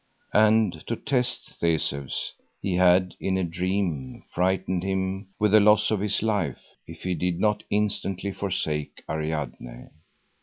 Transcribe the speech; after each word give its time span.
And 0.33 0.83
to 0.87 0.95
test 0.95 1.59
Theseus 1.59 2.31
he 2.59 2.73
had 2.77 3.13
in 3.19 3.37
a 3.37 3.43
dream 3.43 4.23
frightened 4.33 4.81
him 4.81 5.27
with 5.37 5.51
the 5.51 5.59
loss 5.59 5.91
of 5.91 5.99
his 5.99 6.23
life, 6.23 6.63
if 6.87 7.01
he 7.03 7.13
did 7.13 7.39
not 7.39 7.61
instantly 7.69 8.31
forsake 8.31 9.03
Ariadne. 9.07 9.91